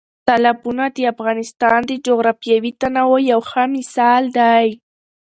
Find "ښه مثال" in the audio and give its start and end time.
3.49-4.23